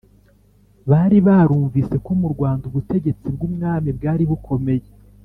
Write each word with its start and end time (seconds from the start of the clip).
bari 0.89 1.17
barumvise 1.27 1.95
ko 2.05 2.11
mu 2.19 2.27
Rwanda 2.33 2.63
ubutegetsi 2.67 3.25
bw'umwami 3.35 3.89
bwari 3.97 4.23
bukomeye, 4.31 4.87